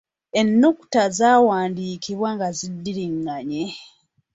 Ennukuta 0.39 1.03
zaawandiikibwa 1.17 2.29
nga 2.35 2.47
ziddiringanye. 2.57 3.63